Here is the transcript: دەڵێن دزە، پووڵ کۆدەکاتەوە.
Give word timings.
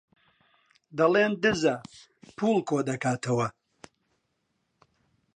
دەڵێن 0.97 1.31
دزە، 1.43 1.75
پووڵ 2.37 2.57
کۆدەکاتەوە. 2.69 3.47